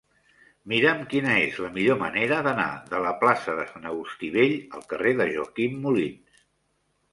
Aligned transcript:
Mira'm 0.71 1.03
quina 1.11 1.35
és 1.41 1.59
la 1.65 1.69
millor 1.75 1.99
manera 1.99 2.39
d'anar 2.47 2.67
de 2.95 3.03
la 3.05 3.13
plaça 3.25 3.55
de 3.61 3.67
Sant 3.75 3.87
Agustí 3.93 4.33
Vell 4.39 4.59
al 4.81 4.89
carrer 4.95 5.15
de 5.23 5.31
Joaquim 5.39 5.81
Molins. 5.87 6.45